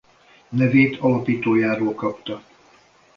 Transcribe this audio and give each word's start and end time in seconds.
Nevét 0.49 0.97
alapítójáról 0.99 1.93
kapta. 1.95 2.43